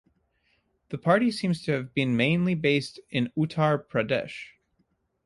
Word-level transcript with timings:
The 0.89 0.97
party 0.97 1.29
seems 1.29 1.61
to 1.65 1.73
have 1.73 1.93
been 1.93 2.17
mainly 2.17 2.55
based 2.55 2.99
in 3.11 3.31
Uttar 3.37 3.85
Pradesh. 3.87 4.53